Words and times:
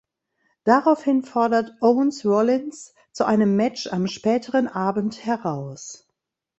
Daraufhin 0.63 1.21
fordert 1.21 1.73
Owens 1.79 2.25
Rollins 2.25 2.95
zu 3.11 3.23
einem 3.25 3.55
Match 3.55 3.85
am 3.93 4.07
späteren 4.07 4.67
Abend 4.67 5.25
heraus. 5.27 6.07